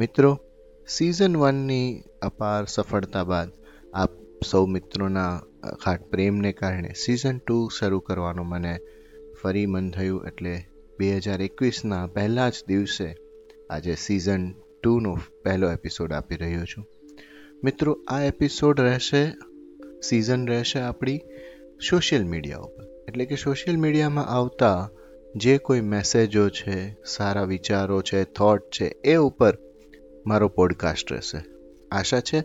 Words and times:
મિત્રો 0.00 0.28
સિઝન 0.94 1.34
વનની 1.42 1.88
અપાર 2.28 2.60
સફળતા 2.74 3.24
બાદ 3.32 3.48
આપ 4.02 4.12
સૌ 4.50 4.62
મિત્રોના 4.74 5.32
ખાટ 5.82 6.04
પ્રેમને 6.12 6.50
કારણે 6.60 6.92
સિઝન 7.02 7.40
ટુ 7.42 7.56
શરૂ 7.78 7.98
કરવાનું 8.06 8.48
મને 8.54 8.72
ફરી 9.40 9.66
મન 9.74 9.86
થયું 9.96 10.22
એટલે 10.30 10.54
બે 11.00 11.08
હજાર 11.26 11.38
એકવીસના 11.48 12.00
પહેલાં 12.16 12.52
જ 12.56 12.64
દિવસે 12.72 13.08
આજે 13.74 13.94
સિઝન 14.06 14.44
ટુનો 14.78 15.12
પહેલો 15.46 15.68
એપિસોડ 15.78 16.12
આપી 16.18 16.38
રહ્યો 16.44 16.66
છું 16.72 16.84
મિત્રો 17.68 17.92
આ 18.16 18.20
એપિસોડ 18.32 18.78
રહેશે 18.88 19.22
સિઝન 20.10 20.48
રહેશે 20.52 20.80
આપણી 20.88 21.18
સોશિયલ 21.88 22.24
મીડિયા 22.34 22.64
ઉપર 22.68 22.84
એટલે 23.10 23.24
કે 23.32 23.36
સોશિયલ 23.48 23.78
મીડિયામાં 23.86 24.28
આવતા 24.38 24.76
જે 25.44 25.54
કોઈ 25.70 25.82
મેસેજો 25.94 26.44
છે 26.58 26.76
સારા 27.14 27.48
વિચારો 27.54 27.98
છે 28.10 28.20
થોટ 28.40 28.64
છે 28.78 28.88
એ 29.14 29.24
ઉપર 29.30 29.54
મારો 30.28 30.46
પોડકાસ્ટ 30.58 31.10
રહેશે 31.14 31.38
આશા 31.98 32.22
છે 32.30 32.38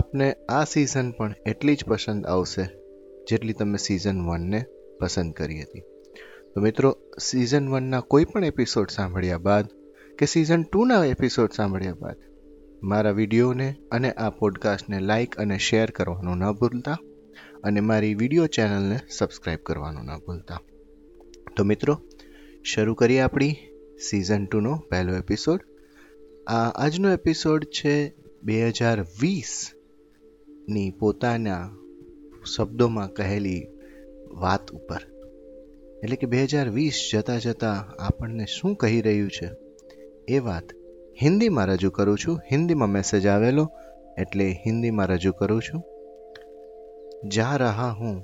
આપને 0.00 0.26
આ 0.58 0.62
સિઝન 0.74 1.08
પણ 1.18 1.32
એટલી 1.52 1.76
જ 1.80 1.88
પસંદ 1.92 2.22
આવશે 2.34 2.64
જેટલી 3.30 3.56
તમે 3.60 3.78
સિઝન 3.86 4.20
વનને 4.28 4.60
પસંદ 5.00 5.30
કરી 5.40 5.60
હતી 5.64 5.84
તો 6.54 6.64
મિત્રો 6.66 6.90
સિઝન 7.28 7.66
વનના 7.74 8.02
કોઈ 8.14 8.26
પણ 8.30 8.48
એપિસોડ 8.52 8.96
સાંભળ્યા 8.96 9.44
બાદ 9.50 9.66
કે 10.20 10.26
સિઝન 10.34 10.64
ટુના 10.68 11.02
એપિસોડ 11.14 11.52
સાંભળ્યા 11.60 12.00
બાદ 12.06 12.18
મારા 12.92 13.14
વિડીયોને 13.20 13.68
અને 13.98 14.10
આ 14.26 14.30
પોડકાસ્ટને 14.40 15.00
લાઇક 15.12 15.32
અને 15.44 15.58
શેર 15.68 15.88
કરવાનું 16.00 16.40
ન 16.46 16.52
ભૂલતા 16.62 16.98
અને 17.70 17.80
મારી 17.90 18.14
વિડીયો 18.22 18.50
ચેનલને 18.58 18.98
સબસ્ક્રાઈબ 19.18 19.62
કરવાનું 19.70 20.08
ન 20.14 20.26
ભૂલતા 20.26 20.60
તો 21.56 21.60
મિત્રો 21.72 21.94
શરૂ 22.72 22.96
કરીએ 23.00 23.22
આપણી 23.26 23.54
સિઝન 24.10 24.42
ટુનો 24.48 24.72
પહેલો 24.90 25.12
એપિસોડ 25.24 25.62
આ 26.56 26.66
આજનો 26.82 27.08
એપિસોડ 27.16 27.62
છે 27.78 27.90
2020 28.50 29.48
ની 30.74 30.90
પોતાના 31.00 31.64
શબ્દોમાં 32.52 33.10
કહેલી 33.18 33.60
વાત 34.44 34.64
ઉપર 34.78 35.00
એટલે 36.02 36.16
કે 36.20 36.26
2020 36.36 37.10
જતાં 37.16 37.42
જતાં 37.46 37.82
આપણે 38.06 38.46
શું 38.54 38.74
કહી 38.84 39.00
રહ્યું 39.08 39.32
છે 39.40 39.48
એ 40.38 40.42
વાત 40.48 40.66
હિન્દીમાં 41.22 41.70
રજુ 41.80 41.90
કરું 42.00 42.18
છું 42.24 42.38
હિન્દીમાં 42.52 42.92
મેસેજ 42.96 43.24
આવેલો 43.34 43.64
એટલે 44.26 44.46
હિન્દીમાં 44.64 45.08
રજુ 45.14 45.30
કરું 45.42 45.60
છું 45.70 45.82
जा 47.38 47.52
रहा 47.66 47.90
हूं 48.02 48.18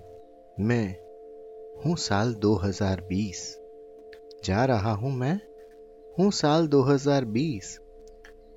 मैं 0.74 0.90
हूं 1.84 1.96
साल 2.08 2.28
2020 2.48 3.46
जा 4.50 4.64
रहा 4.74 4.94
हूं 5.06 5.14
मैं 5.24 5.38
हूं 6.18 6.30
साल 6.42 6.62
2020 6.80 7.82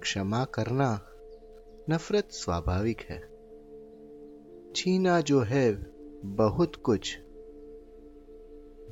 क्षमा 0.08 0.44
करना 0.56 0.86
नफरत 1.90 2.28
स्वाभाविक 2.34 3.02
है 3.10 3.18
छीना 4.76 5.20
जो 5.30 5.40
है 5.50 5.64
बहुत 6.42 6.76
कुछ 6.90 7.16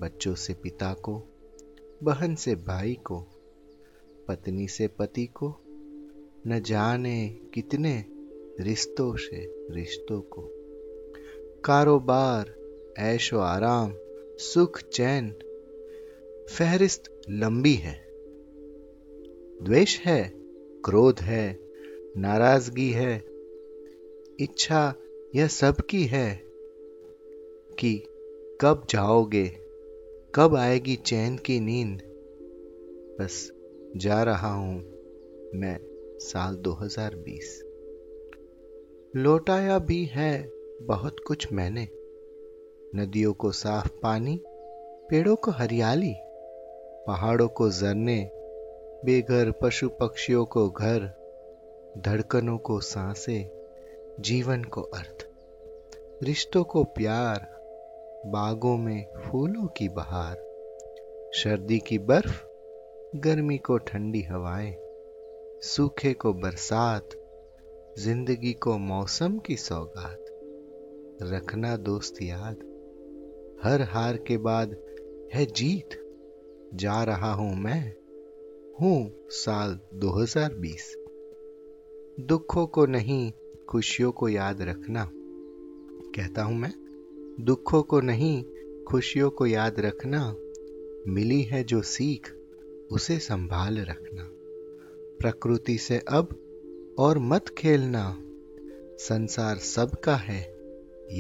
बच्चों 0.02 0.34
से 0.44 0.54
पिता 0.64 0.92
को 1.08 1.14
बहन 2.08 2.36
से 2.44 2.56
भाई 2.68 2.94
को 3.12 3.20
पत्नी 4.28 4.68
से 4.76 4.88
पति 5.00 5.26
को 5.44 5.54
न 6.48 6.60
जाने 6.72 7.16
कितने 7.54 7.96
रिश्तों 8.70 9.12
से 9.30 9.44
रिश्तों 9.80 10.20
को 10.36 10.48
कारोबार 11.72 12.56
ऐशो 13.10 13.40
आराम 13.56 13.94
सुख 14.52 14.82
चैन 14.94 15.32
फहरिस्त 16.56 17.14
लंबी 17.42 17.76
है 17.90 18.00
द्वेष 19.64 20.00
है 20.06 20.22
क्रोध 20.86 21.20
है 21.26 21.44
नाराजगी 22.24 22.90
है 22.94 23.14
इच्छा 24.46 24.82
यह 25.36 25.48
सबकी 25.54 26.04
है 26.08 26.28
कि 27.80 27.92
कब 28.62 28.86
जाओगे 28.90 29.46
कब 30.36 30.56
आएगी 30.56 30.96
चैन 31.12 31.38
की 31.48 31.60
नींद 31.70 32.04
बस 33.20 33.38
जा 34.06 34.22
रहा 34.30 34.52
हूं 34.54 35.60
मैं 35.60 35.76
साल 36.28 36.58
2020 36.68 37.56
लौटाया 39.24 39.80
भी 39.90 40.04
है 40.14 40.32
बहुत 40.92 41.24
कुछ 41.28 41.52
मैंने 41.62 41.88
नदियों 43.02 43.34
को 43.46 43.52
साफ 43.64 43.90
पानी 44.04 44.40
पेड़ों 45.10 45.36
को 45.48 45.52
हरियाली 45.62 46.14
पहाड़ों 47.08 47.48
को 47.60 47.70
जरने 47.82 48.24
बेघर 49.06 49.50
पशु 49.62 49.88
पक्षियों 50.00 50.44
को 50.54 50.62
घर 50.84 51.02
धड़कनों 52.06 52.58
को 52.70 52.80
सांसें 52.92 53.50
जीवन 54.30 54.64
को 54.76 54.82
अर्थ 55.00 55.26
रिश्तों 56.28 56.64
को 56.74 56.84
प्यार 56.98 57.44
बागों 58.36 58.76
में 58.86 59.04
फूलों 59.26 59.66
की 59.80 59.88
बहार 60.00 60.36
सर्दी 61.42 61.78
की 61.90 61.98
बर्फ 62.12 63.20
गर्मी 63.28 63.58
को 63.70 63.78
ठंडी 63.90 64.22
हवाएं 64.32 64.74
सूखे 65.74 66.14
को 66.26 66.32
बरसात 66.46 67.10
जिंदगी 68.06 68.54
को 68.68 68.78
मौसम 68.90 69.38
की 69.48 69.58
सौगात 69.68 71.22
रखना 71.34 71.76
दोस्त 71.92 72.22
याद 72.22 72.66
हर 73.66 73.82
हार 73.94 74.18
के 74.32 74.38
बाद 74.50 74.76
है 75.36 75.46
जीत 75.62 76.00
जा 76.86 77.04
रहा 77.12 77.32
हूं 77.42 77.54
मैं 77.68 77.82
हूँ 78.80 78.98
साल 79.32 79.72
2020 80.04 80.86
दुखों 82.28 82.66
को 82.78 82.86
नहीं 82.86 83.32
खुशियों 83.70 84.12
को 84.22 84.28
याद 84.30 84.62
रखना 84.70 85.06
कहता 86.16 86.44
हूँ 86.44 86.56
मैं 86.60 86.72
दुखों 87.46 87.82
को 87.94 88.00
नहीं 88.10 88.34
खुशियों 88.88 89.30
को 89.40 89.46
याद 89.48 89.80
रखना 89.86 90.20
मिली 91.14 91.42
है 91.52 91.64
जो 91.74 91.82
सीख 91.92 92.32
उसे 92.98 93.18
संभाल 93.30 93.80
रखना 93.90 94.28
प्रकृति 95.22 95.78
से 95.88 95.98
अब 96.20 96.36
और 97.06 97.20
मत 97.32 97.50
खेलना 97.58 98.04
संसार 99.08 99.58
सबका 99.72 100.16
है 100.30 100.42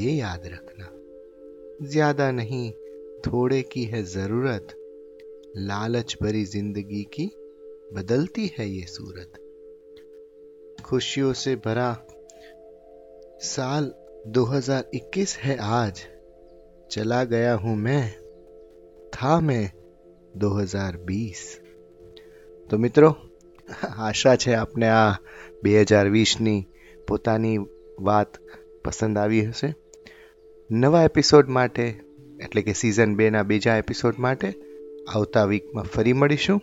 ये 0.01 0.11
याद 0.15 0.49
रखना 0.53 0.89
ज्यादा 1.93 2.29
नहीं 2.41 2.69
थोड़े 3.27 3.61
की 3.71 3.83
है 3.95 4.03
जरूरत 4.17 4.77
लालच 5.71 6.17
भरी 6.21 6.45
जिंदगी 6.57 7.03
की 7.13 7.31
बदलती 7.93 8.47
है 8.57 8.67
ये 8.77 8.85
सूरत 8.93 9.31
खुशियों 10.87 11.35
से 11.41 11.53
भरा 11.65 11.93
साल 13.53 13.85
2021 14.37 15.35
है 15.45 15.57
आज 15.81 15.95
चला 16.95 17.21
गया 17.33 17.53
हूं 17.65 17.79
मैं 17.89 18.07
था 19.17 19.37
मैं 19.49 19.67
2020 20.45 21.45
तो 22.69 22.75
मित्रों 22.81 23.15
आशा 24.09 24.37
छे 24.45 24.51
आपने 24.63 24.87
आ 24.99 25.13
2020 25.69 26.45
ની 26.47 26.59
પોતાની 27.11 27.57
વાત 28.09 28.31
પસંદ 28.87 29.17
આવી 29.25 29.45
હશે 29.51 29.69
નવા 30.83 31.03
એપિસોડ 31.11 31.47
માટે 31.59 31.85
એટલે 32.45 32.61
કે 32.67 32.73
સીઝન 32.81 33.11
2 33.25 33.33
ના 33.37 33.47
બીજા 33.53 33.77
એપિસોડ 33.83 34.17
માટે 34.27 34.49
આવતા 35.17 35.45
વીક 35.53 35.65
માં 35.77 35.87
ફરી 35.97 36.15
મળીશું 36.21 36.61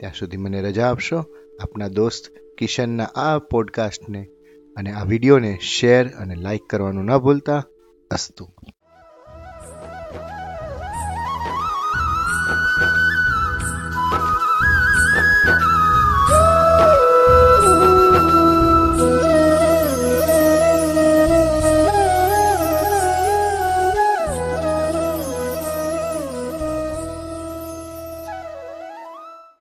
ત્યાં 0.00 0.18
સુધી 0.18 0.38
મને 0.42 0.58
રજા 0.66 0.88
આપશો 0.88 1.16
આપના 1.62 1.88
દોસ્ત 1.98 2.28
કિશનના 2.60 3.08
આ 3.24 3.40
પોડકાસ્ટને 3.54 4.22
અને 4.82 4.94
આ 4.98 5.08
વિડીયોને 5.12 5.50
શેર 5.74 6.12
અને 6.26 6.38
લાઇક 6.44 6.70
કરવાનું 6.74 7.10
ન 7.12 7.18
ભૂલતા 7.26 7.60
અસ્તુ 8.18 8.48